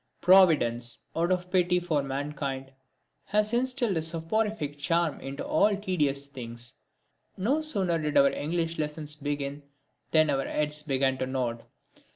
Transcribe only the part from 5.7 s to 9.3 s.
tedious things. No sooner did our English lessons